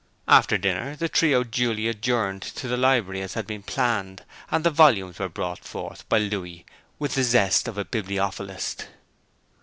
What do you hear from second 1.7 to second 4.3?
adjourned to the library as had been planned,